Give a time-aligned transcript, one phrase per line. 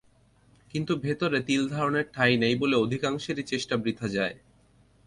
[0.73, 4.35] কিন্তু ভেতরে তিল ধারণের ঠাঁই নেই বলে অধিকাংশেরই চেষ্টা বৃথা যায়।